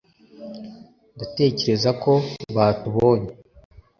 [1.15, 2.11] ndatekereza ko
[2.55, 3.31] batubonye